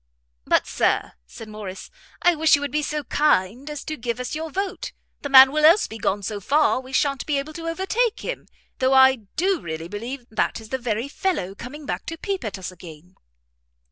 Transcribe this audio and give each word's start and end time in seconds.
"But, 0.45 0.65
Sir," 0.65 1.11
said 1.27 1.47
Morrice, 1.47 1.91
"I 2.23 2.33
wish 2.33 2.55
you 2.55 2.61
would 2.61 2.71
be 2.71 2.81
so 2.81 3.03
kind 3.03 3.69
as 3.69 3.83
to 3.83 3.95
give 3.95 4.19
us 4.19 4.33
your 4.33 4.49
vote; 4.49 4.93
the 5.21 5.29
man 5.29 5.51
will 5.51 5.63
else 5.63 5.85
be 5.85 5.99
gone 5.99 6.23
so 6.23 6.39
far, 6.39 6.79
we 6.79 6.91
sha'n't 6.91 7.23
be 7.27 7.37
able 7.37 7.53
to 7.53 7.67
overtake 7.67 8.21
him. 8.21 8.47
Though 8.79 8.93
I 8.95 9.17
do 9.35 9.61
really 9.61 9.87
believe 9.87 10.25
that 10.31 10.59
is 10.59 10.69
the 10.69 10.79
very 10.79 11.07
fellow 11.07 11.53
coming 11.53 11.85
back 11.85 12.07
to 12.07 12.17
peep 12.17 12.43
at 12.43 12.57
us 12.57 12.71
again!" 12.71 13.13